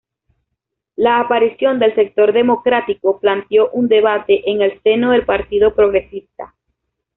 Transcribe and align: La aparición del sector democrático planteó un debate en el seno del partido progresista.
La 0.95 1.19
aparición 1.19 1.77
del 1.77 1.93
sector 1.93 2.33
democrático 2.33 3.19
planteó 3.19 3.69
un 3.69 3.87
debate 3.87 4.49
en 4.49 4.63
el 4.63 4.81
seno 4.81 5.11
del 5.11 5.25
partido 5.27 5.75
progresista. 5.75 6.55